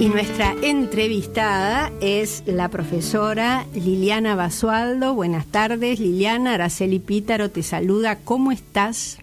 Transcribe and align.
Y 0.00 0.10
nuestra 0.10 0.54
entrevistada 0.62 1.90
es 2.00 2.44
la 2.46 2.68
profesora 2.68 3.66
Liliana 3.74 4.36
Basualdo. 4.36 5.12
Buenas 5.12 5.46
tardes, 5.46 5.98
Liliana. 5.98 6.54
Araceli 6.54 7.00
Pítaro 7.00 7.50
te 7.50 7.64
saluda. 7.64 8.18
¿Cómo 8.24 8.52
estás? 8.52 9.18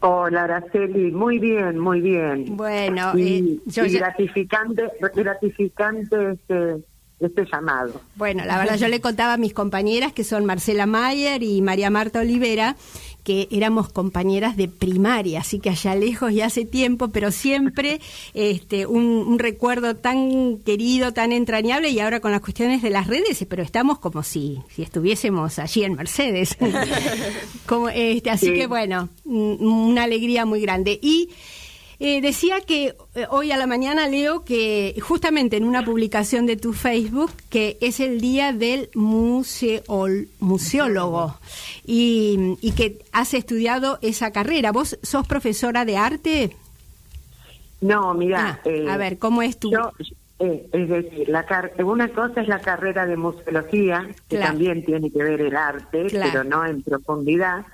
Hola, 0.00 0.44
Araceli. 0.44 1.12
Muy 1.12 1.38
bien, 1.38 1.78
muy 1.78 2.00
bien. 2.00 2.56
Bueno, 2.56 3.12
y, 3.18 3.60
eh, 3.66 3.88
gratificante, 3.90 4.84
gratificante 5.14 6.32
este 6.32 6.76
este 7.20 7.46
llamado. 7.50 8.00
Bueno, 8.16 8.44
la 8.44 8.58
verdad 8.58 8.76
yo 8.76 8.88
le 8.88 9.00
contaba 9.00 9.34
a 9.34 9.38
mis 9.38 9.54
compañeras 9.54 10.12
que 10.12 10.22
son 10.22 10.44
Marcela 10.44 10.86
Mayer 10.86 11.42
y 11.42 11.62
María 11.62 11.88
Marta 11.88 12.20
Olivera 12.20 12.76
que 13.26 13.48
éramos 13.50 13.88
compañeras 13.88 14.56
de 14.56 14.68
primaria, 14.68 15.40
así 15.40 15.58
que 15.58 15.70
allá 15.70 15.96
lejos 15.96 16.30
y 16.30 16.42
hace 16.42 16.64
tiempo, 16.64 17.08
pero 17.08 17.32
siempre 17.32 18.00
este, 18.34 18.86
un, 18.86 19.40
recuerdo 19.40 19.96
tan 19.96 20.58
querido, 20.58 21.12
tan 21.12 21.32
entrañable, 21.32 21.90
y 21.90 21.98
ahora 21.98 22.20
con 22.20 22.30
las 22.30 22.40
cuestiones 22.40 22.82
de 22.82 22.90
las 22.90 23.08
redes, 23.08 23.44
pero 23.48 23.64
estamos 23.64 23.98
como 23.98 24.22
si, 24.22 24.60
si 24.72 24.82
estuviésemos 24.82 25.58
allí 25.58 25.82
en 25.82 25.94
Mercedes. 25.96 26.56
como, 27.66 27.88
este, 27.88 28.30
así 28.30 28.52
que 28.52 28.68
bueno, 28.68 29.08
una 29.24 30.04
alegría 30.04 30.46
muy 30.46 30.60
grande. 30.60 30.96
Y 31.02 31.30
eh, 31.98 32.20
decía 32.20 32.60
que 32.60 32.94
eh, 33.14 33.26
hoy 33.30 33.52
a 33.52 33.56
la 33.56 33.66
mañana 33.66 34.06
leo 34.06 34.44
que 34.44 34.94
justamente 35.00 35.56
en 35.56 35.64
una 35.64 35.82
publicación 35.82 36.44
de 36.44 36.58
tu 36.58 36.74
Facebook 36.74 37.32
que 37.48 37.78
es 37.80 38.00
el 38.00 38.20
día 38.20 38.52
del 38.52 38.90
museólogo 38.94 40.28
y, 41.86 42.58
que 42.76 42.98
has 43.12 43.32
estudiado 43.32 43.98
esa 44.02 44.30
carrera. 44.30 44.72
¿Vos 44.72 44.98
sos 45.02 45.26
profesora 45.26 45.86
de 45.86 45.96
arte? 45.96 46.54
No, 47.80 48.12
mira. 48.12 48.60
Ah, 48.66 48.92
a 48.92 48.96
ver, 48.98 49.18
¿cómo 49.18 49.40
es 49.40 49.58
tu...? 49.58 49.72
Eh, 50.38 50.68
es 50.70 50.88
decir, 50.90 51.30
la 51.30 51.46
una 51.82 52.08
cosa 52.08 52.42
es 52.42 52.48
la 52.48 52.60
carrera 52.60 53.06
de 53.06 53.16
museología, 53.16 54.06
que 54.28 54.36
también 54.36 54.84
tiene 54.84 55.10
que 55.10 55.22
ver 55.22 55.40
el 55.40 55.56
arte, 55.56 56.08
pero 56.10 56.44
no 56.44 56.66
en 56.66 56.82
profundidad. 56.82 57.64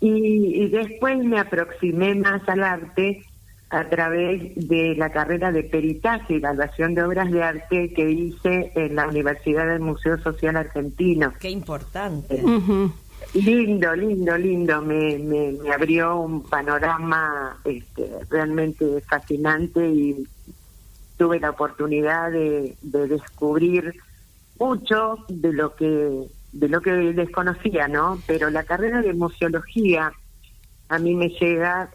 Y, 0.00 0.62
y, 0.62 0.68
después 0.70 1.18
me 1.18 1.38
aproximé 1.38 2.14
más 2.14 2.40
al 2.48 2.62
arte 2.62 3.22
a 3.74 3.88
través 3.88 4.54
de 4.54 4.94
la 4.96 5.10
carrera 5.10 5.50
de 5.50 5.64
peritaje 5.64 6.34
y 6.34 6.36
evaluación 6.36 6.94
de 6.94 7.02
obras 7.02 7.30
de 7.30 7.42
arte 7.42 7.92
que 7.92 8.08
hice 8.08 8.70
en 8.76 8.94
la 8.94 9.08
Universidad 9.08 9.66
del 9.66 9.80
Museo 9.80 10.16
Social 10.22 10.56
Argentino. 10.56 11.32
Qué 11.40 11.50
importante. 11.50 12.40
Lindo, 13.34 13.96
lindo, 13.96 14.38
lindo. 14.38 14.80
Me, 14.80 15.18
me, 15.18 15.72
abrió 15.72 16.16
un 16.20 16.44
panorama 16.44 17.58
este, 17.64 18.08
realmente 18.30 19.00
fascinante 19.08 19.88
y 19.88 20.24
tuve 21.16 21.40
la 21.40 21.50
oportunidad 21.50 22.30
de, 22.30 22.76
de 22.80 23.08
descubrir 23.08 23.94
mucho 24.58 25.18
de 25.28 25.52
lo 25.52 25.74
que 25.74 26.28
de 26.52 26.68
lo 26.68 26.80
que 26.80 26.92
desconocía, 26.92 27.88
¿no? 27.88 28.20
Pero 28.28 28.50
la 28.50 28.62
carrera 28.62 29.02
de 29.02 29.12
museología 29.14 30.12
a 30.88 30.98
mí 31.00 31.14
me 31.14 31.28
llega 31.30 31.90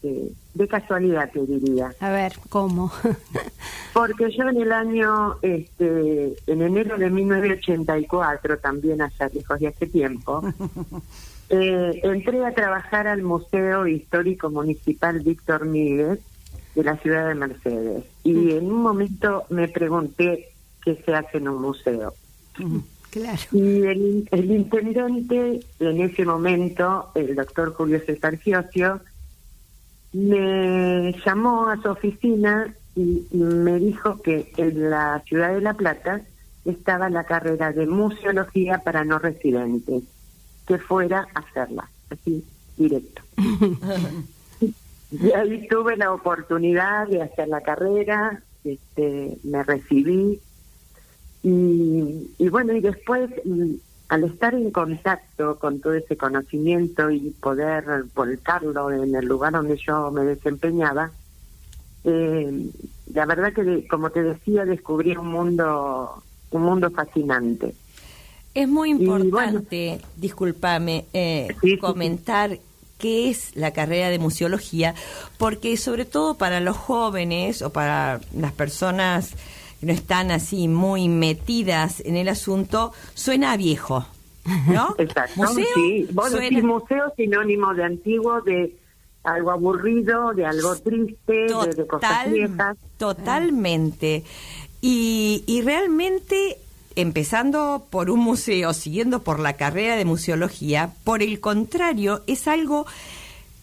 este, 0.00 0.32
de 0.54 0.68
casualidad, 0.68 1.30
te 1.32 1.44
diría. 1.44 1.92
A 2.00 2.10
ver, 2.10 2.32
¿cómo? 2.48 2.90
Porque 3.92 4.30
yo 4.30 4.48
en 4.48 4.60
el 4.60 4.72
año, 4.72 5.36
este, 5.42 6.34
en 6.46 6.62
enero 6.62 6.98
de 6.98 7.10
1984, 7.10 8.58
también 8.58 9.02
hace 9.02 9.28
lejos 9.32 9.58
de 9.58 9.68
hace 9.68 9.86
tiempo, 9.86 10.42
eh, 11.48 12.00
entré 12.02 12.44
a 12.44 12.54
trabajar 12.54 13.06
al 13.08 13.22
Museo 13.22 13.86
Histórico 13.86 14.50
Municipal 14.50 15.20
Víctor 15.20 15.64
Míguez 15.64 16.20
de 16.74 16.84
la 16.84 16.96
ciudad 16.98 17.28
de 17.28 17.34
Mercedes. 17.34 18.04
Y 18.24 18.32
mm. 18.32 18.50
en 18.50 18.66
un 18.66 18.82
momento 18.82 19.44
me 19.50 19.68
pregunté 19.68 20.52
qué 20.84 21.00
se 21.04 21.14
hace 21.14 21.38
en 21.38 21.48
un 21.48 21.60
museo. 21.60 22.14
Claro. 23.10 23.40
Y 23.52 23.82
el, 23.82 24.28
el 24.30 24.50
intendente, 24.50 25.60
en 25.80 26.00
ese 26.00 26.24
momento, 26.24 27.10
el 27.14 27.34
doctor 27.34 27.72
Julio 27.72 28.00
César 28.04 28.38
Giosio, 28.38 29.00
me 30.12 31.14
llamó 31.24 31.68
a 31.68 31.80
su 31.80 31.88
oficina 31.88 32.74
y 32.96 33.26
me 33.32 33.78
dijo 33.78 34.20
que 34.22 34.52
en 34.56 34.90
la 34.90 35.22
ciudad 35.26 35.54
de 35.54 35.60
La 35.60 35.74
Plata 35.74 36.22
estaba 36.64 37.08
la 37.08 37.24
carrera 37.24 37.72
de 37.72 37.86
museología 37.86 38.78
para 38.78 39.04
no 39.04 39.18
residentes, 39.18 40.02
que 40.66 40.78
fuera 40.78 41.28
a 41.34 41.40
hacerla, 41.40 41.88
así 42.10 42.44
directo. 42.76 43.22
y 45.10 45.30
ahí 45.32 45.68
tuve 45.68 45.96
la 45.96 46.12
oportunidad 46.12 47.06
de 47.08 47.22
hacer 47.22 47.48
la 47.48 47.60
carrera, 47.60 48.42
este, 48.64 49.38
me 49.44 49.62
recibí 49.62 50.40
y, 51.42 52.30
y 52.38 52.48
bueno, 52.48 52.72
y 52.72 52.80
después 52.80 53.30
mm, 53.44 53.74
al 54.08 54.24
estar 54.24 54.54
en 54.54 54.70
contacto 54.70 55.58
con 55.58 55.80
todo 55.80 55.92
ese 55.94 56.16
conocimiento 56.16 57.10
y 57.10 57.30
poder 57.40 57.84
volcarlo 58.14 58.90
en 58.90 59.14
el 59.14 59.26
lugar 59.26 59.52
donde 59.52 59.76
yo 59.76 60.10
me 60.10 60.24
desempeñaba, 60.24 61.10
eh, 62.04 62.70
la 63.12 63.26
verdad 63.26 63.52
que, 63.52 63.86
como 63.88 64.10
te 64.10 64.22
decía, 64.22 64.64
descubrí 64.64 65.16
un 65.16 65.28
mundo, 65.28 66.22
un 66.50 66.62
mundo 66.62 66.90
fascinante. 66.90 67.74
Es 68.54 68.66
muy 68.66 68.90
importante, 68.90 70.00
discúlpame, 70.16 71.04
eh, 71.12 71.54
comentar 71.80 72.58
qué 72.98 73.30
es 73.30 73.54
la 73.54 73.72
carrera 73.72 74.08
de 74.08 74.18
museología, 74.18 74.94
porque 75.36 75.76
sobre 75.76 76.04
todo 76.06 76.36
para 76.36 76.60
los 76.60 76.76
jóvenes 76.76 77.62
o 77.62 77.70
para 77.70 78.20
las 78.34 78.52
personas 78.52 79.34
no 79.80 79.92
están 79.92 80.30
así 80.30 80.68
muy 80.68 81.08
metidas 81.08 82.00
en 82.04 82.16
el 82.16 82.28
asunto, 82.28 82.92
suena 83.14 83.56
viejo, 83.56 84.06
¿no? 84.66 84.94
Exacto. 84.98 85.36
¿Museo? 85.36 85.66
Sí, 85.74 86.08
vos 86.12 86.32
decís 86.32 86.62
museo 86.62 87.12
sinónimo 87.16 87.74
de 87.74 87.84
antiguo, 87.84 88.40
de 88.42 88.76
algo 89.24 89.50
aburrido, 89.50 90.32
de 90.34 90.46
algo 90.46 90.76
triste, 90.76 91.46
de, 91.46 91.86
cosas 91.86 92.30
viejas. 92.30 92.76
Totalmente. 92.96 94.24
Y, 94.80 95.44
y 95.46 95.62
realmente 95.62 96.58
empezando 96.96 97.86
por 97.90 98.10
un 98.10 98.20
museo, 98.20 98.72
siguiendo 98.72 99.22
por 99.22 99.38
la 99.38 99.52
carrera 99.52 99.96
de 99.96 100.04
museología, 100.04 100.90
por 101.04 101.22
el 101.22 101.38
contrario, 101.40 102.22
es 102.26 102.48
algo 102.48 102.86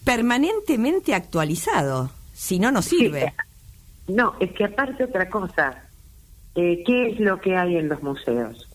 permanentemente 0.04 1.14
actualizado. 1.14 2.10
Si 2.32 2.58
no, 2.58 2.70
no 2.70 2.80
sirve. 2.80 3.34
No, 4.08 4.34
es 4.40 4.52
que 4.52 4.64
aparte 4.64 5.04
otra 5.04 5.28
cosa, 5.28 5.82
eh, 6.56 6.82
¿qué 6.84 7.10
es 7.10 7.20
lo 7.20 7.40
que 7.40 7.56
hay 7.56 7.76
en 7.76 7.88
los 7.88 8.02
museos? 8.02 8.68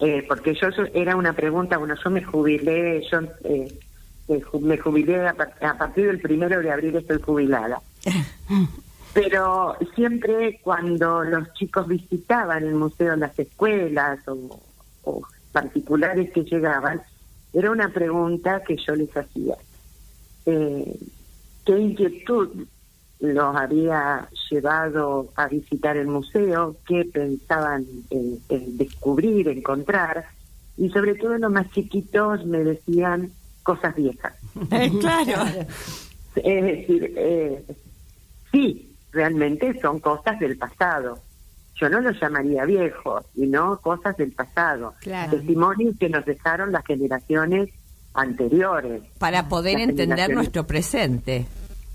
Eh, 0.00 0.24
porque 0.28 0.54
yo 0.54 0.68
era 0.94 1.16
una 1.16 1.32
pregunta, 1.32 1.76
bueno, 1.76 1.94
yo 2.02 2.10
me 2.10 2.22
jubilé, 2.22 3.02
yo 3.10 3.20
eh, 3.44 3.68
me 4.60 4.78
jubilé 4.78 5.26
a, 5.26 5.34
partir 5.34 6.06
del 6.06 6.20
primero 6.20 6.60
de 6.60 6.70
abril 6.70 6.96
estoy 6.96 7.20
jubilada. 7.20 7.80
Pero 9.14 9.76
siempre 9.94 10.60
cuando 10.62 11.24
los 11.24 11.52
chicos 11.54 11.88
visitaban 11.88 12.64
el 12.64 12.74
museo, 12.74 13.16
las 13.16 13.36
escuelas 13.38 14.26
o, 14.28 14.60
o 15.04 15.22
particulares 15.52 16.30
que 16.30 16.44
llegaban, 16.44 17.00
era 17.52 17.70
una 17.70 17.88
pregunta 17.88 18.62
que 18.62 18.76
yo 18.76 18.94
les 18.94 19.16
hacía. 19.16 19.56
Eh, 20.46 20.98
¿Qué 21.64 21.78
inquietud 21.78 22.66
los 23.20 23.56
había 23.56 24.28
llevado 24.50 25.32
a 25.36 25.48
visitar 25.48 25.96
el 25.96 26.06
museo, 26.06 26.76
qué 26.86 27.04
pensaban 27.04 27.84
en, 28.10 28.76
descubrir, 28.76 29.48
encontrar, 29.48 30.26
y 30.76 30.88
sobre 30.90 31.14
todo 31.16 31.36
los 31.38 31.50
más 31.50 31.70
chiquitos 31.72 32.46
me 32.46 32.62
decían 32.62 33.32
cosas 33.62 33.94
viejas. 33.96 34.34
claro. 35.00 35.44
Es 36.36 36.64
decir, 36.64 37.14
eh, 37.16 37.64
sí, 38.52 38.94
realmente 39.10 39.78
son 39.80 39.98
cosas 39.98 40.38
del 40.38 40.56
pasado. 40.56 41.18
Yo 41.74 41.88
no 41.88 42.00
los 42.00 42.20
llamaría 42.20 42.64
viejos, 42.64 43.24
sino 43.34 43.78
cosas 43.80 44.16
del 44.16 44.32
pasado. 44.32 44.94
Testimonios 45.02 45.96
que 45.98 46.08
nos 46.08 46.24
dejaron 46.24 46.72
las 46.72 46.84
generaciones 46.84 47.70
anteriores. 48.14 49.02
Para 49.18 49.48
poder 49.48 49.80
entender 49.80 50.32
nuestro 50.34 50.66
presente. 50.66 51.46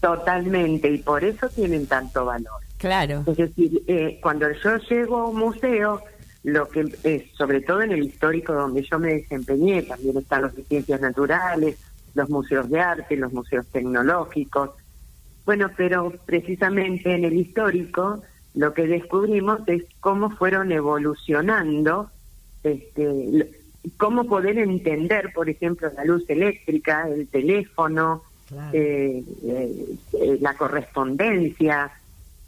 Totalmente, 0.03 0.89
y 0.89 0.97
por 0.97 1.23
eso 1.23 1.47
tienen 1.47 1.87
tanto 1.87 2.25
valor. 2.25 2.59
Claro. 2.77 3.23
Es 3.25 3.37
decir, 3.37 3.81
eh, 3.87 4.19
cuando 4.21 4.51
yo 4.51 4.75
llego 4.89 5.19
a 5.19 5.29
un 5.29 5.37
museo, 5.37 6.01
lo 6.43 6.67
que 6.67 6.93
es, 7.03 7.23
sobre 7.37 7.61
todo 7.61 7.83
en 7.83 7.93
el 7.93 8.03
histórico 8.03 8.51
donde 8.51 8.83
yo 8.83 8.99
me 8.99 9.13
desempeñé, 9.13 9.83
también 9.83 10.17
están 10.17 10.41
los 10.41 10.53
de 10.57 10.63
ciencias 10.63 10.99
naturales, 10.99 11.77
los 12.15 12.29
museos 12.29 12.69
de 12.69 12.81
arte, 12.81 13.15
los 13.15 13.31
museos 13.31 13.65
tecnológicos. 13.67 14.71
Bueno, 15.45 15.71
pero 15.77 16.11
precisamente 16.25 17.15
en 17.15 17.23
el 17.23 17.37
histórico 17.37 18.23
lo 18.55 18.73
que 18.73 18.87
descubrimos 18.87 19.61
es 19.67 19.83
cómo 20.01 20.31
fueron 20.31 20.73
evolucionando, 20.73 22.11
este, 22.65 23.49
cómo 23.95 24.25
poder 24.25 24.57
entender, 24.57 25.31
por 25.33 25.49
ejemplo, 25.49 25.89
la 25.95 26.03
luz 26.03 26.29
eléctrica, 26.29 27.07
el 27.07 27.29
teléfono, 27.29 28.23
eh, 28.71 29.23
eh, 29.43 30.37
la 30.41 30.55
correspondencia, 30.55 31.91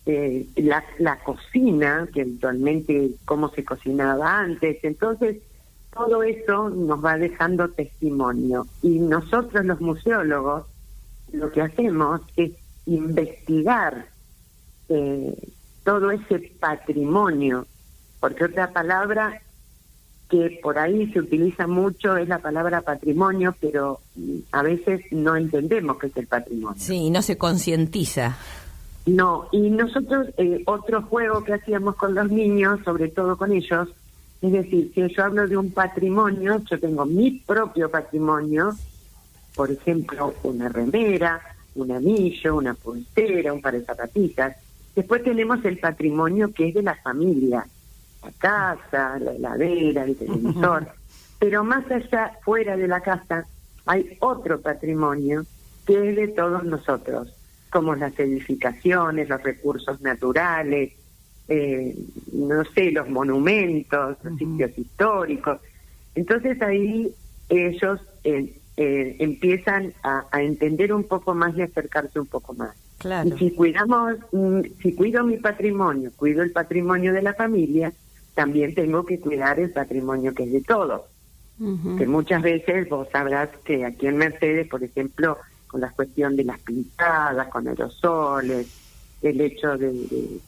eh, 0.06 0.46
la, 0.58 0.84
la 1.00 1.20
cocina, 1.20 2.08
que 2.14 2.22
eventualmente 2.22 3.12
cómo 3.26 3.50
se 3.50 3.64
cocinaba 3.64 4.40
antes. 4.40 4.84
Entonces, 4.84 5.38
todo 5.94 6.24
eso 6.24 6.70
nos 6.70 7.04
va 7.04 7.18
dejando 7.18 7.70
testimonio. 7.70 8.68
Y 8.82 9.00
nosotros 9.00 9.66
los 9.66 9.80
museólogos 9.82 10.66
lo 11.32 11.52
que 11.52 11.62
hacemos 11.62 12.22
es 12.36 12.52
investigar 12.86 14.08
eh, 14.90 15.36
todo 15.84 16.12
ese 16.12 16.52
patrimonio, 16.60 17.66
porque 18.20 18.46
otra 18.46 18.72
palabra 18.72 19.42
que 20.30 20.60
por 20.62 20.78
ahí 20.80 21.12
se 21.12 21.20
utiliza 21.20 21.68
mucho 21.68 22.18
es 22.18 22.28
la 22.28 22.40
palabra 22.40 22.82
patrimonio, 22.82 23.56
pero 23.60 24.00
a 24.52 24.64
veces 24.64 25.02
no 25.12 25.36
entendemos 25.36 25.98
qué 25.98 26.08
es 26.08 26.18
el 26.18 26.28
patrimonio. 26.28 26.80
Sí, 26.80 27.10
no 27.10 27.22
se 27.22 27.38
concientiza. 27.38 28.38
No, 29.06 29.48
y 29.52 29.70
nosotros, 29.70 30.28
eh, 30.38 30.64
otro 30.66 31.04
juego 31.04 31.44
que 31.44 31.54
hacíamos 31.54 31.96
con 31.96 32.16
los 32.16 32.32
niños, 32.32 32.80
sobre 32.84 33.10
todo 33.10 33.38
con 33.38 33.52
ellos, 33.52 33.90
es 34.42 34.52
decir, 34.52 34.92
si 34.94 35.08
yo 35.14 35.24
hablo 35.24 35.48
de 35.48 35.58
un 35.58 35.72
patrimonio, 35.72 36.62
yo 36.70 36.80
tengo 36.80 37.06
mi 37.06 37.32
propio 37.32 37.90
patrimonio, 37.90 38.74
por 39.56 39.72
ejemplo, 39.72 40.34
una 40.44 40.70
remera, 40.70 41.40
un 41.76 41.92
anillo, 41.92 42.56
una 42.56 42.74
pulsera, 42.74 43.54
un 43.54 43.62
par 43.62 43.74
de 43.74 43.86
zapatillas. 43.86 44.56
Después 44.96 45.24
tenemos 45.24 45.64
el 45.66 45.78
patrimonio 45.78 46.52
que 46.52 46.70
es 46.70 46.74
de 46.74 46.82
la 46.82 46.96
familia, 46.96 47.68
la 48.26 48.32
casa, 48.38 49.20
la 49.20 49.34
heladera, 49.34 50.04
el 50.04 50.16
televisor. 50.16 50.88
Pero 51.40 51.64
más 51.64 51.90
allá, 51.92 52.32
fuera 52.44 52.76
de 52.76 52.88
la 52.88 53.02
casa, 53.02 53.46
hay 53.86 54.18
otro 54.20 54.62
patrimonio 54.62 55.46
que 55.86 56.10
es 56.10 56.16
de 56.16 56.28
todos 56.30 56.64
nosotros, 56.64 57.34
como 57.70 57.96
las 57.96 58.18
edificaciones, 58.20 59.30
los 59.30 59.44
recursos 59.44 60.02
naturales, 60.02 60.94
eh, 61.48 61.96
no 62.34 62.64
sé, 62.66 62.92
los 62.92 63.08
monumentos, 63.10 64.18
los 64.24 64.38
sitios 64.38 64.78
históricos. 64.78 65.60
Entonces 66.16 66.60
ahí 66.62 67.14
ellos 67.50 68.02
eh, 68.24 68.58
eh, 68.78 69.16
empiezan 69.20 69.94
a, 70.04 70.26
entender 70.42 70.92
un 70.92 71.04
poco 71.04 71.36
más 71.36 71.56
y 71.56 71.62
acercarse 71.62 72.20
un 72.20 72.26
poco 72.26 72.54
más. 72.54 72.76
Claro. 72.98 73.30
Y 73.30 73.38
si 73.38 73.52
cuidamos, 73.52 74.16
mm, 74.32 74.62
si 74.82 74.96
cuido 74.96 75.24
mi 75.24 75.38
patrimonio, 75.38 76.12
cuido 76.16 76.42
el 76.42 76.52
patrimonio 76.52 77.14
de 77.14 77.22
la 77.22 77.34
familia, 77.36 77.94
también 78.36 78.76
tengo 78.76 79.06
que 79.06 79.20
cuidar 79.20 79.60
el 79.60 79.72
patrimonio 79.72 80.34
que 80.34 80.44
es 80.44 80.52
de 80.52 80.62
todos. 80.62 81.02
Que 81.98 82.06
muchas 82.06 82.42
veces 82.42 82.88
vos 82.90 83.08
sabrás 83.12 83.50
que 83.64 83.86
aquí 83.86 84.08
en 84.08 84.18
Mercedes, 84.18 84.68
por 84.68 84.84
ejemplo, 84.84 85.38
con 85.68 85.80
la 85.80 85.90
cuestión 85.90 86.36
de 86.36 86.44
las 86.44 86.60
pintadas, 86.60 87.48
con 87.48 87.68
aerosoles, 87.68 88.68
el 89.22 89.42
hecho 89.42 89.78
de 89.78 90.40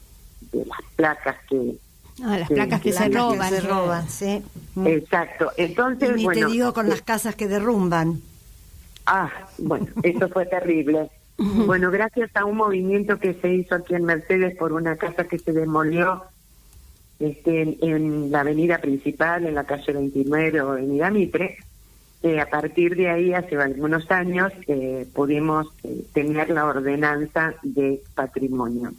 de 0.52 0.64
las 0.64 0.78
placas 0.96 1.36
que 1.48 1.76
Ah, 2.20 2.36
las 2.36 2.48
placas 2.48 2.80
que, 2.80 2.92
se 2.92 3.08
roban. 3.08 3.48
se 3.48 3.60
roban, 3.60 4.08
sí. 4.08 4.42
Exacto. 4.84 5.52
Entonces, 5.56 6.10
y 6.16 6.26
te 6.26 6.46
digo 6.46 6.72
con 6.72 6.88
las 6.88 7.00
casas 7.00 7.36
que 7.36 7.46
derrumban. 7.46 8.20
Ah, 9.06 9.30
bueno, 9.58 9.86
eso 10.02 10.28
fue 10.28 10.44
terrible. 10.46 11.10
Bueno, 11.36 11.92
gracias 11.92 12.30
a 12.34 12.44
un 12.44 12.56
movimiento 12.56 13.20
que 13.20 13.34
se 13.34 13.54
hizo 13.54 13.76
aquí 13.76 13.94
en 13.94 14.04
Mercedes 14.04 14.56
por 14.56 14.72
una 14.72 14.96
casa 14.96 15.28
que 15.28 15.38
se 15.38 15.52
demolió 15.52 16.24
este, 17.18 17.76
en, 17.80 18.30
la 18.30 18.40
avenida 18.40 18.78
principal, 18.78 19.46
en 19.46 19.54
la 19.54 19.64
calle 19.64 19.92
29 19.92 20.60
o 20.60 20.70
avenida 20.72 21.10
Mitre, 21.10 21.56
eh, 22.22 22.40
a 22.40 22.46
partir 22.46 22.96
de 22.96 23.08
ahí, 23.08 23.32
hace 23.32 23.56
algunos 23.56 24.10
años, 24.10 24.52
eh, 24.66 25.06
pudimos 25.14 25.68
eh, 25.84 26.04
tener 26.12 26.50
la 26.50 26.66
ordenanza 26.66 27.54
de 27.62 28.02
patrimonio. 28.14 28.92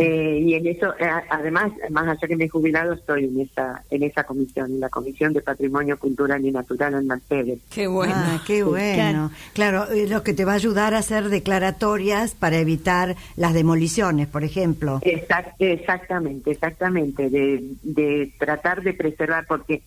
Eh, 0.00 0.38
y 0.44 0.54
en 0.54 0.66
eso, 0.66 0.94
eh, 0.98 1.08
además, 1.28 1.72
más 1.90 2.08
allá 2.08 2.28
que 2.28 2.36
me 2.36 2.44
he 2.44 2.48
jubilado, 2.48 2.92
estoy 2.92 3.24
en 3.24 3.40
esa 3.40 3.82
en 3.90 4.02
esa 4.02 4.24
comisión, 4.24 4.72
en 4.72 4.80
la 4.80 4.88
Comisión 4.88 5.32
de 5.32 5.40
Patrimonio 5.40 5.98
Cultural 5.98 6.44
y 6.44 6.50
Natural 6.50 6.94
en 6.94 7.06
Mercedes. 7.06 7.58
Qué 7.70 7.86
bueno. 7.86 8.14
Ah, 8.16 8.42
qué 8.46 8.62
bueno. 8.62 9.30
Claro, 9.54 9.90
eh, 9.90 10.06
lo 10.08 10.22
que 10.22 10.34
te 10.34 10.44
va 10.44 10.52
a 10.52 10.56
ayudar 10.56 10.94
a 10.94 10.98
hacer 10.98 11.28
declaratorias 11.28 12.34
para 12.34 12.58
evitar 12.58 13.16
las 13.36 13.54
demoliciones, 13.54 14.28
por 14.28 14.44
ejemplo. 14.44 15.00
exactamente, 15.02 16.50
exactamente, 16.50 17.30
de, 17.30 17.64
de 17.82 18.32
tratar 18.38 18.82
de 18.82 18.94
preservar, 18.94 19.46
porque 19.46 19.82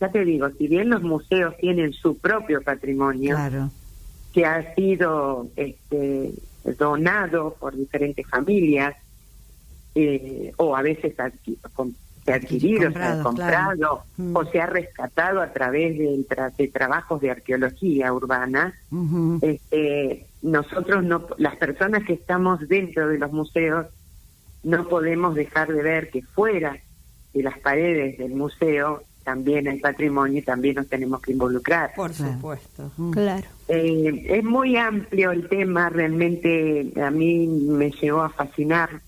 ya 0.00 0.08
te 0.10 0.24
digo, 0.24 0.48
si 0.58 0.66
bien 0.66 0.88
los 0.88 1.02
museos 1.02 1.56
tienen 1.58 1.92
su 1.92 2.16
propio 2.18 2.62
patrimonio, 2.62 3.36
que 4.32 4.46
ha 4.46 4.74
sido 4.74 5.48
este, 5.56 6.32
donado 6.78 7.56
por 7.58 7.76
diferentes 7.76 8.26
familias, 8.26 8.94
eh, 9.94 10.52
o 10.56 10.76
a 10.76 10.82
veces 10.82 11.14
se 11.16 11.22
ha 11.22 12.34
adquirido, 12.34 12.90
se 12.92 12.98
ha 12.98 13.22
comprado 13.22 14.04
mm. 14.16 14.36
o 14.36 14.44
se 14.44 14.60
ha 14.60 14.66
rescatado 14.66 15.40
a 15.40 15.52
través 15.52 15.98
de, 15.98 16.24
de 16.56 16.68
trabajos 16.68 17.20
de 17.20 17.30
arqueología 17.30 18.12
urbana. 18.12 18.74
este, 19.42 20.26
nosotros, 20.42 21.04
no, 21.04 21.26
las 21.38 21.56
personas 21.56 22.04
que 22.04 22.14
estamos 22.14 22.66
dentro 22.68 23.08
de 23.08 23.18
los 23.18 23.32
museos, 23.32 23.86
no 24.62 24.88
podemos 24.88 25.34
dejar 25.34 25.72
de 25.72 25.82
ver 25.82 26.10
que 26.10 26.22
fuera 26.22 26.76
de 27.32 27.42
las 27.42 27.58
paredes 27.58 28.18
del 28.18 28.34
museo 28.34 29.02
también 29.24 29.68
hay 29.68 29.78
patrimonio 29.78 30.38
y 30.38 30.42
también 30.42 30.76
nos 30.76 30.88
tenemos 30.88 31.20
que 31.20 31.32
involucrar. 31.32 31.92
Por 31.94 32.12
supuesto. 32.12 32.90
Mm. 32.96 33.10
Claro. 33.10 33.46
Eh, 33.68 34.26
es 34.28 34.44
muy 34.44 34.76
amplio 34.76 35.30
el 35.30 35.48
tema, 35.48 35.88
realmente 35.88 36.92
a 37.00 37.10
mí 37.10 37.46
me 37.46 37.90
llegó 37.90 38.22
a 38.22 38.30
fascinar 38.30 39.00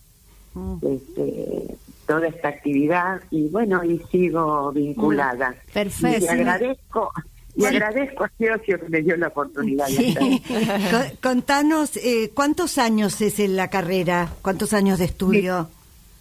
este, 0.83 1.77
toda 2.07 2.29
esta 2.29 2.49
actividad 2.49 3.21
y 3.31 3.49
bueno, 3.49 3.83
y 3.85 3.99
sigo 4.11 4.73
vinculada. 4.73 5.55
Perfecto. 5.73 6.25
Y 6.25 6.29
agradezco. 6.29 7.13
Y 7.55 7.67
agradezco 7.67 8.25
a 8.25 8.31
Dios 8.39 8.61
que 8.65 8.79
me 8.89 9.03
dio 9.03 9.15
la 9.19 9.29
oportunidad. 9.29 9.87
Contanos, 11.23 11.99
eh, 11.99 12.31
¿cuántos 12.33 12.79
años 12.79 13.21
es 13.21 13.39
en 13.41 13.57
la 13.57 13.69
carrera? 13.69 14.33
¿Cuántos 14.41 14.73
años 14.73 14.99
de 14.99 15.05
estudio? 15.05 15.69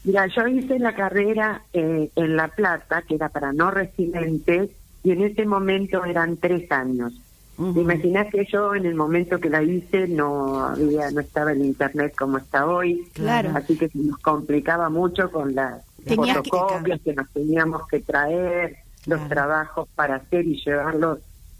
Mira, 0.04 0.28
yo 0.28 0.48
hice 0.48 0.78
la 0.80 0.94
carrera 0.94 1.62
eh, 1.72 2.10
en 2.16 2.36
La 2.36 2.50
Plata, 2.50 3.04
que 3.04 3.16
era 3.16 3.30
para 3.30 3.54
no 3.54 3.72
residentes, 3.72 4.72
y 5.04 5.12
en 5.12 5.22
ese 5.22 5.46
momento 5.46 6.04
eran 6.04 6.38
tres 6.38 6.70
años. 6.72 7.14
Imaginás 7.58 8.28
que 8.32 8.46
yo 8.46 8.74
en 8.74 8.86
el 8.86 8.96
momento 8.96 9.40
que 9.40 9.50
la 9.50 9.62
hice 9.62 10.08
no 10.08 10.66
había, 10.66 11.12
no 11.12 11.20
estaba 11.20 11.52
el 11.52 11.64
internet 11.64 12.14
como 12.18 12.38
está 12.38 12.66
hoy, 12.66 13.08
claro. 13.14 13.52
así 13.54 13.78
que 13.78 13.90
se 13.90 14.00
nos 14.00 14.18
complicaba 14.20 14.90
mucho 14.90 15.30
con 15.30 15.54
las 15.54 15.84
fotocopias 16.08 17.02
que, 17.02 17.14
nos 17.14 17.30
teníamos 17.30 17.88
que 17.88 18.00
traer, 18.00 18.78
los 19.06 19.28
trabajos 19.28 19.88
para 19.96 20.16
hacer 20.16 20.46
y 20.46 20.64
llevarlos 20.64 21.20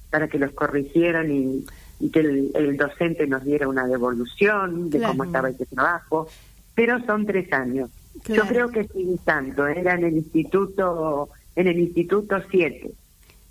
para 0.10 0.28
que 0.28 0.40
los 0.40 0.52
corrigieran 0.52 1.32
y, 1.32 1.66
que 2.12 2.20
el, 2.20 2.78
docente 2.78 3.28
nos 3.28 3.44
diera 3.44 3.68
una 3.68 3.86
devolución 3.86 4.90
de 4.90 5.02
cómo 5.02 5.24
estaba 5.24 5.50
ese 5.50 5.68
trabajo, 5.68 6.28
pero 6.74 7.04
son 7.06 7.28
tres 7.28 7.52
años. 7.54 7.90
Yo 8.28 8.44
creo 8.48 8.70
que 8.70 8.88
sí 8.88 9.20
tanto, 9.24 9.68
era 9.68 9.94
en 9.94 10.06
el 10.06 10.18
instituto, 10.18 11.30
en 11.56 11.68
el 11.68 11.80
instituto 11.80 12.42
siete 12.50 12.92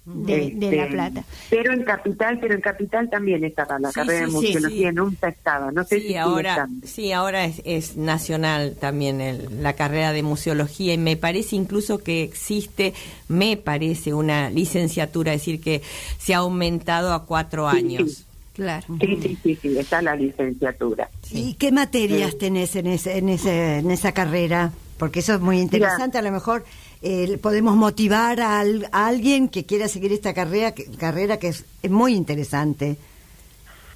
de, 0.05 0.57
La 0.59 0.85
este, 0.85 0.87
Plata. 0.87 1.25
Pero 1.51 1.73
en 1.73 1.85
Capital, 1.85 2.39
pero 2.41 2.55
en 2.55 2.61
Capital 2.61 3.11
también 3.11 3.45
estaba 3.45 3.79
la 3.79 3.93
carrera 3.93 4.27
de 4.27 4.33
museología, 4.33 4.93
nunca 4.93 5.29
estaba, 5.29 5.71
no 5.71 5.85
sé 5.85 6.01
si 6.01 6.17
ahora, 6.17 6.69
Sí, 6.85 7.13
ahora 7.13 7.45
es, 7.45 7.63
es 7.65 7.97
nacional 7.97 8.77
también 8.81 9.21
el, 9.21 9.63
la 9.63 9.75
carrera 9.75 10.13
de 10.13 10.23
museología 10.23 10.95
y 10.95 10.99
me 10.99 11.17
parece 11.17 11.57
incluso 11.57 11.99
que 11.99 12.23
existe, 12.23 12.95
me 13.29 13.57
parece, 13.57 14.15
una 14.15 14.51
licenciatura, 14.51 15.35
es 15.35 15.43
decir, 15.43 15.61
que 15.61 15.83
se 16.19 16.35
ha 16.35 16.39
aumentado 16.39 17.13
a 17.13 17.27
cuatro 17.27 17.69
años. 17.69 18.27
Claro. 18.55 18.87
Sí, 19.01 19.19
sí, 19.23 19.39
sí, 19.43 19.59
sí, 19.63 19.79
está 19.79 20.03
la 20.03 20.17
licenciatura. 20.17 21.09
¿Y 21.31 21.55
qué 21.55 21.73
materias 21.73 22.37
tenés 22.37 22.75
en, 22.77 22.89
ese, 22.89 23.17
en, 23.17 23.29
ese, 23.29 23.79
en 23.79 23.91
esa 23.91 24.13
carrera? 24.13 24.73
Porque 24.99 25.21
eso 25.21 25.35
es 25.35 25.41
muy 25.41 25.59
interesante, 25.59 26.19
a 26.19 26.23
lo 26.23 26.31
mejor 26.31 26.65
eh, 27.03 27.39
podemos 27.39 27.77
motivar 27.77 28.41
a, 28.41 28.61
alguien 28.93 29.49
que 29.49 29.65
quiera 29.65 29.89
seguir 29.89 30.13
esta 30.13 30.35
carrera, 30.35 30.73
que, 30.75 30.85
carrera 30.85 31.39
que 31.39 31.49
es, 31.49 31.65
muy 31.89 32.15
interesante. 32.15 32.97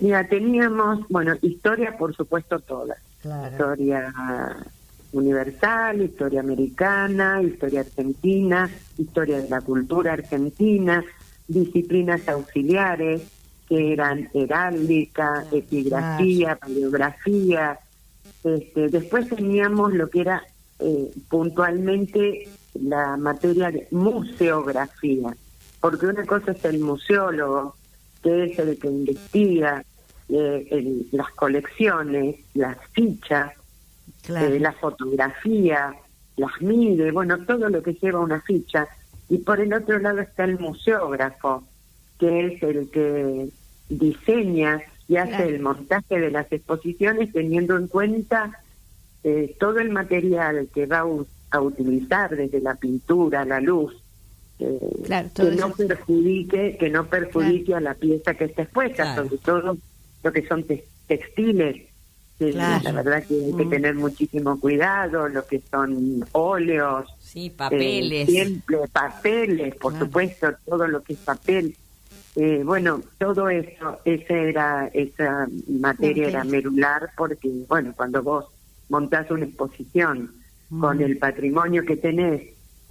Mira, 0.01 0.27
teníamos, 0.27 1.07
bueno, 1.09 1.35
historia 1.43 1.97
por 1.97 2.15
supuesto 2.15 2.59
toda. 2.61 2.97
Historia 3.51 4.13
universal, 5.13 6.03
historia 6.03 6.41
americana, 6.41 7.41
historia 7.43 7.81
argentina, 7.81 8.69
historia 8.99 9.41
de 9.41 9.49
la 9.49 9.61
cultura 9.61 10.13
argentina, 10.13 11.05
disciplinas 11.47 12.29
auxiliares 12.29 13.23
que 13.69 13.93
eran 13.93 14.29
heráldica, 14.35 15.45
epigrafía, 15.53 16.57
paleografía. 16.57 17.79
Este, 18.43 18.89
después 18.89 19.29
teníamos 19.29 19.95
lo 19.95 20.11
que 20.11 20.21
era 20.21 20.43
eh, 20.87 21.11
puntualmente 21.31 22.47
la 22.75 23.17
materia 23.17 23.71
de 23.71 23.89
museografía, 23.91 25.35
porque 25.81 26.07
una 26.07 26.27
cosa 26.27 26.53
es 26.53 26.63
el 26.67 26.81
museólogo, 26.81 27.75
que 28.23 28.45
es 28.45 28.59
el 28.59 28.79
que 28.79 28.89
investiga 28.89 29.83
eh, 30.29 31.07
las 31.13 31.31
colecciones, 31.31 32.37
las 32.53 32.77
fichas, 32.93 33.53
eh, 34.29 34.59
la 34.61 34.73
fotografía, 34.73 35.95
las 36.37 36.61
mide, 36.61 37.13
bueno, 37.13 37.39
todo 37.47 37.71
lo 37.71 37.83
que 37.83 37.95
lleva 37.95 38.21
una 38.21 38.43
ficha. 38.43 38.87
Y 39.31 39.39
por 39.39 39.61
el 39.61 39.73
otro 39.73 39.99
lado 39.99 40.21
está 40.21 40.45
el 40.45 40.59
museógrafo, 40.59 41.65
que 42.19 42.47
es 42.47 42.63
el 42.63 42.91
que 42.91 43.49
diseña 43.89 44.83
y 45.09 45.17
hace 45.17 45.49
el 45.49 45.61
montaje 45.61 46.21
de 46.21 46.31
las 46.31 46.53
exposiciones 46.53 47.33
teniendo 47.33 47.75
en 47.79 47.89
cuenta 47.89 48.61
eh, 49.25 49.57
todo 49.59 49.79
el 49.79 49.89
material 49.89 50.69
que 50.73 50.85
va 50.85 51.03
a, 51.51 51.61
utilizar, 51.61 52.37
desde 52.37 52.61
la 52.61 52.75
pintura, 52.75 53.45
la 53.47 53.59
luz, 53.59 53.97
eh, 54.59 54.79
que 55.35 55.51
no 55.53 55.73
perjudique 55.73 56.77
que 56.79 56.91
no 56.91 57.07
perjudique 57.07 57.75
a 57.75 57.81
la 57.81 57.95
pieza 57.95 58.35
que 58.35 58.45
está 58.45 58.63
expuesta, 58.63 59.15
sobre 59.15 59.39
todo 59.39 59.79
lo 60.23 60.33
que 60.33 60.47
son 60.47 60.65
textiles. 61.07 61.89
La 62.39 62.81
verdad 62.93 63.25
que 63.25 63.35
hay 63.35 63.53
que 63.55 63.65
mm. 63.65 63.71
tener 63.71 63.95
muchísimo 63.95 64.61
cuidado, 64.61 65.29
lo 65.29 65.47
que 65.47 65.63
son 65.71 66.25
óleos, 66.33 67.07
sí, 67.19 67.49
papeles, 67.49 68.29
siempre 68.29 68.77
papeles, 68.93 69.75
por 69.77 69.99
supuesto, 69.99 70.49
todo 70.67 70.87
lo 70.87 71.03
que 71.03 71.15
es 71.15 71.21
papel. 71.21 71.75
Eh, 72.37 72.63
bueno, 72.65 73.01
todo 73.17 73.49
eso, 73.49 74.01
esa 74.05 74.35
era 74.35 74.91
esa 74.93 75.47
materia 75.69 76.29
era 76.29 76.45
merular 76.45 77.11
porque, 77.17 77.49
bueno, 77.69 77.95
cuando 77.97 78.23
vos 78.23 78.47
montás 78.89 79.31
una 79.31 79.45
exposición 79.45 80.33
con 80.81 80.99
mm. 80.99 81.03
el 81.03 81.19
patrimonio 81.19 81.85
que 81.85 81.97
tenés 81.97 82.43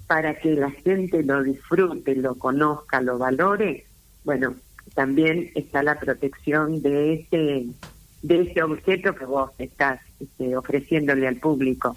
para 0.08 0.36
que 0.36 0.54
la 0.54 0.70
gente 0.72 1.24
lo 1.24 1.44
disfrute, 1.44 2.16
lo 2.16 2.36
conozca, 2.36 3.02
lo 3.02 3.18
valore, 3.18 3.86
bueno, 4.24 4.56
también 4.94 5.50
está 5.56 5.82
la 5.82 6.00
protección 6.00 6.82
de 6.82 7.14
ese 7.14 7.68
de 8.22 8.42
ese 8.42 8.64
objeto 8.64 9.14
que 9.16 9.26
vos 9.26 9.52
estás 9.58 10.00
este, 10.20 10.56
ofreciéndole 10.56 11.28
al 11.28 11.38
público. 11.38 11.96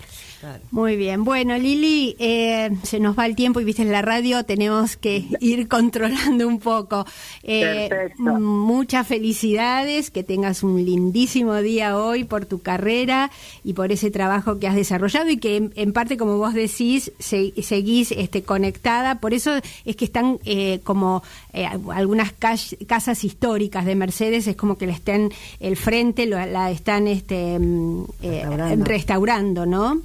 Muy 0.70 0.96
bien. 0.96 1.25
Bueno, 1.25 1.56
Lili, 1.56 2.14
eh, 2.18 2.70
se 2.82 3.00
nos 3.00 3.18
va 3.18 3.26
el 3.26 3.35
tiempo 3.35 3.61
y 3.61 3.64
viste 3.64 3.82
en 3.82 3.92
la 3.92 4.02
radio, 4.02 4.44
tenemos 4.44 4.96
que 4.96 5.25
ir 5.40 5.68
controlando 5.68 6.46
un 6.46 6.58
poco. 6.58 7.06
Eh, 7.42 7.88
muchas 8.18 9.06
felicidades, 9.06 10.11
que 10.11 10.23
tengas 10.23 10.62
un 10.62 10.85
lindísimo 10.85 11.54
día 11.56 11.99
hoy 11.99 12.25
por 12.25 12.46
tu 12.46 12.61
carrera 12.61 13.30
y 13.64 13.73
por 13.73 13.92
ese 13.92 14.11
trabajo 14.11 14.58
que 14.58 14.68
has 14.68 14.76
desarrollado 14.76 15.30
y 15.30 15.38
que 15.38 15.70
en, 15.75 15.92
parte, 15.92 16.16
como 16.16 16.38
vos 16.38 16.54
decís, 16.54 17.12
seguís 17.18 18.12
este, 18.12 18.42
conectada. 18.42 19.20
Por 19.20 19.35
eso 19.35 19.52
es 19.85 19.96
que 19.96 20.04
están 20.04 20.38
eh, 20.44 20.80
como 20.85 21.23
algunas 21.92 22.32
casas 22.32 23.25
históricas 23.25 23.85
de 23.85 23.94
Mercedes, 23.94 24.46
es 24.46 24.56
como 24.56 24.76
que 24.76 24.87
le 24.87 24.92
estén 24.92 25.32
el 25.61 25.76
frente, 25.76 26.26
la 26.26 26.70
están 26.70 27.06
este, 27.06 27.58
mm, 28.23 28.83
restaurando. 28.83 29.67
¿no? 29.67 30.01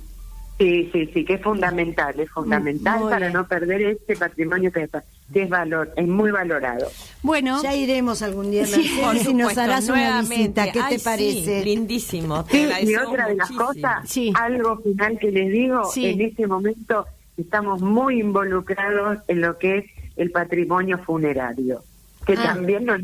Sí, 0.62 0.90
sí, 0.94 1.10
sí, 1.12 1.26
que 1.26 1.34
es 1.34 1.42
fundamental, 1.42 2.20
es 2.20 2.30
fundamental 2.30 3.02
para 3.10 3.32
no 3.32 3.48
perder 3.48 3.82
este 3.82 4.16
patrimonio 4.16 4.72
que, 4.72 4.88
es 5.34 5.50
valor, 5.50 5.92
es 5.96 6.08
muy 6.08 6.30
valorado. 6.30 6.88
Bueno, 7.24 7.64
ya 7.64 7.74
iremos 7.74 8.22
algún 8.22 8.52
día 8.52 8.68
si 8.68 9.34
nos 9.34 9.58
harás 9.58 9.90
una 9.90 10.22
visita, 10.22 10.72
¿qué 10.72 10.82
te 10.88 11.00
parece? 11.00 11.66
lindísimo. 11.66 12.46
y 12.52 12.96
otra 12.96 13.30
de 13.30 13.36
las 13.38 13.50
cosas, 13.50 14.08
algo 14.36 14.78
final 14.78 15.18
que 15.18 15.32
les 15.32 15.52
digo, 15.52 15.82
en 15.96 16.22
este 16.22 16.46
momento 16.46 17.08
estamos 17.38 17.82
muy 17.82 18.20
involucrados 18.20 19.18
en 19.28 19.42
lo 19.42 19.58
que 19.58 19.80
es 19.80 19.86
el 20.16 20.30
patrimonio 20.30 21.00
funerario, 21.00 21.84
que 22.24 22.34
ah. 22.34 22.54
también 22.54 22.86
nos, 22.86 23.02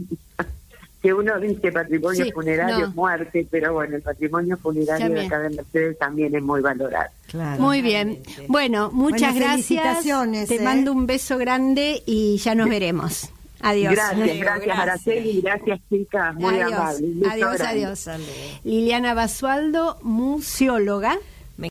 que 1.02 1.14
uno 1.14 1.40
dice 1.40 1.72
patrimonio 1.72 2.26
funerario 2.34 2.92
muerte, 2.92 3.48
pero 3.50 3.74
bueno, 3.74 3.98
el 3.98 4.02
patrimonio 4.02 4.58
funerario 4.58 5.10
de 5.10 5.26
acá 5.26 5.40
de 5.40 5.50
Mercedes 5.52 5.98
también 6.00 6.36
es 6.36 6.42
muy 6.42 6.62
valorado. 6.62 7.10
muy 7.60 7.82
bien. 7.82 8.20
Bueno, 8.48 8.90
muchas 8.92 9.36
gracias. 9.36 10.04
Te 10.48 10.56
eh. 10.56 10.62
mando 10.62 10.92
un 10.92 11.06
beso 11.06 11.38
grande 11.38 12.02
y 12.06 12.38
ya 12.38 12.56
nos 12.56 12.70
veremos. 12.70 13.30
Adiós. 13.60 13.94
Gracias, 13.94 14.38
gracias, 14.38 14.80
Araceli, 14.80 15.42
gracias 15.42 15.80
chicas, 15.90 16.36
muy 16.36 16.60
adiós, 16.60 17.02
Adiós, 17.32 17.62
adiós. 17.62 18.10
Liliana 18.64 19.16
Basualdo, 19.16 19.98
museóloga. 20.04 21.18